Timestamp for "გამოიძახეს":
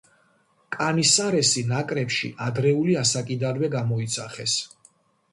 3.77-4.57